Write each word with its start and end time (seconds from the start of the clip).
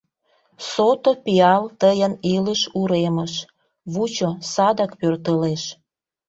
Сото 0.71 1.11
пиал 1.23 1.63
тыйын 1.81 2.13
илыш 2.35 2.61
уремыш, 2.81 3.33
Вучо, 3.93 4.29
садак 4.51 4.91
пӧртылеш. 4.99 5.63